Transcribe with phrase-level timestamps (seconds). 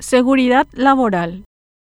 [0.00, 1.44] Seguridad laboral.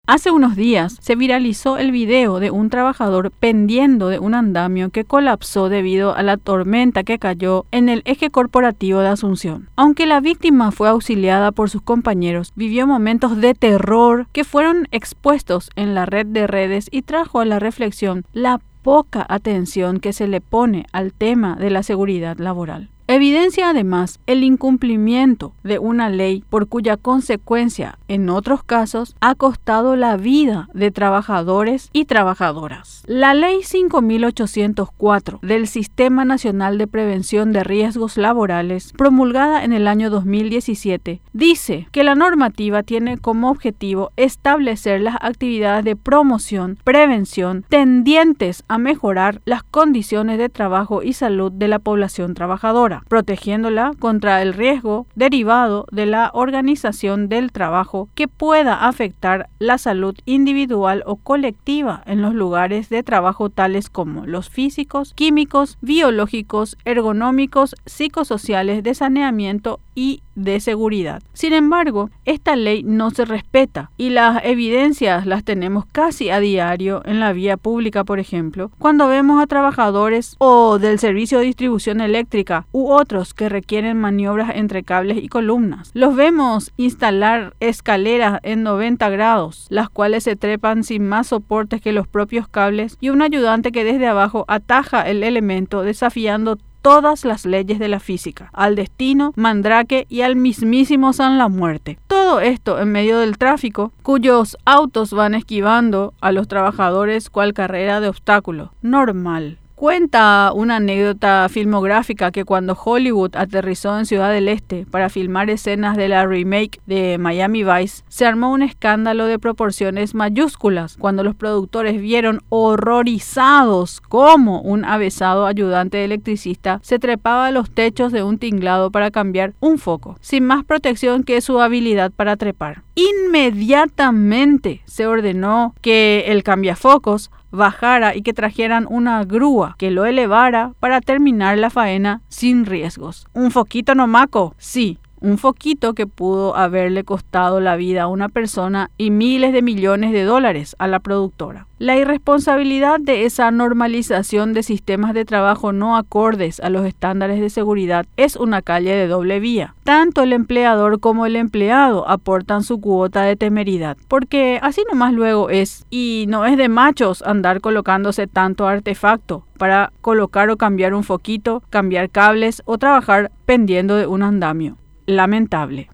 [0.08, 5.04] Hace unos días se viralizó el video de un trabajador pendiendo de un andamio que
[5.04, 9.70] colapsó debido a la tormenta que cayó en el eje corporativo de Asunción.
[9.76, 15.70] Aunque la víctima fue auxiliada por sus compañeros, vivió momentos de terror que fueron expuestos
[15.76, 20.28] en la red de redes y trajo a la reflexión la poca atención que se
[20.28, 22.90] le pone al tema de la seguridad laboral.
[23.12, 29.96] Evidencia además el incumplimiento de una ley por cuya consecuencia, en otros casos, ha costado
[29.96, 33.02] la vida de trabajadores y trabajadoras.
[33.08, 40.12] La Ley 5804 del Sistema Nacional de Prevención de Riesgos Laborales, promulgada en el año
[40.12, 48.64] 2017, dice que la normativa tiene como objetivo establecer las actividades de promoción, prevención, tendientes
[48.68, 54.54] a mejorar las condiciones de trabajo y salud de la población trabajadora protegiéndola contra el
[54.54, 62.04] riesgo derivado de la organización del trabajo que pueda afectar la salud individual o colectiva
[62.06, 69.80] en los lugares de trabajo tales como los físicos, químicos, biológicos, ergonómicos, psicosociales, de saneamiento
[70.00, 71.22] y de seguridad.
[71.34, 77.02] Sin embargo, esta ley no se respeta y las evidencias las tenemos casi a diario
[77.04, 82.00] en la vía pública, por ejemplo, cuando vemos a trabajadores o del servicio de distribución
[82.00, 85.92] eléctrica u otros que requieren maniobras entre cables y columnas.
[85.94, 91.92] Los vemos instalar escaleras en 90 grados, las cuales se trepan sin más soportes que
[91.92, 97.46] los propios cables y un ayudante que desde abajo ataja el elemento desafiando todas las
[97.46, 102.00] leyes de la física, al destino, Mandrake y al mismísimo San la Muerte.
[102.08, 108.00] Todo esto en medio del tráfico, cuyos autos van esquivando a los trabajadores cual carrera
[108.00, 108.74] de obstáculo.
[108.82, 109.60] Normal.
[109.80, 115.96] Cuenta una anécdota filmográfica que cuando Hollywood aterrizó en Ciudad del Este para filmar escenas
[115.96, 121.34] de la remake de Miami Vice, se armó un escándalo de proporciones mayúsculas cuando los
[121.34, 128.38] productores vieron horrorizados cómo un avesado ayudante electricista se trepaba a los techos de un
[128.38, 132.84] tinglado para cambiar un foco, sin más protección que su habilidad para trepar.
[132.96, 140.74] Inmediatamente se ordenó que el cambiafocos bajara y que trajeran una grúa que lo elevara
[140.80, 143.28] para terminar la faena sin riesgos.
[143.34, 144.56] ¿Un foquito nomaco?
[144.58, 149.62] Sí, un foquito que pudo haberle costado la vida a una persona y miles de
[149.62, 151.68] millones de dólares a la productora.
[151.78, 157.50] La irresponsabilidad de esa normalización de sistemas de trabajo no acordes a los estándares de
[157.50, 159.76] seguridad es una calle de doble vía.
[159.84, 165.50] Tanto el empleador como el empleado aportan su cuota de temeridad, porque así nomás luego
[165.50, 171.04] es, y no es de machos andar colocándose tanto artefacto para colocar o cambiar un
[171.04, 174.78] foquito, cambiar cables o trabajar pendiendo de un andamio
[175.10, 175.90] lamentable.